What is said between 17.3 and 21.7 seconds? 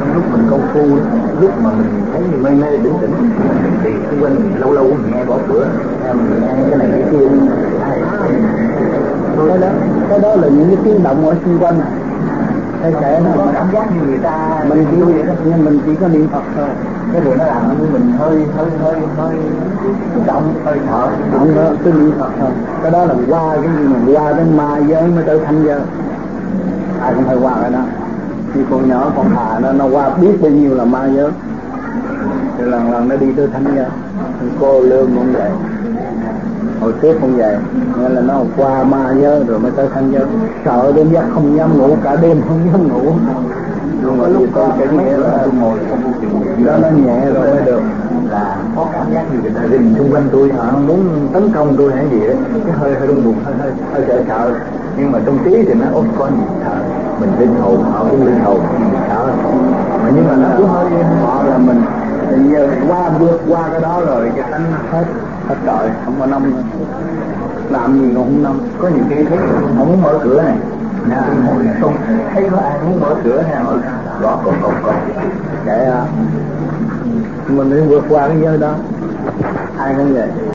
nó làm như mình hơi hơi hơi hơi động hơi thở. Động đó